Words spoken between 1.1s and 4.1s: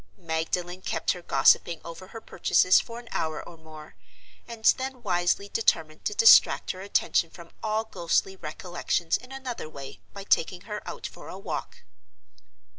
her gossiping over her purchases for an hour or more,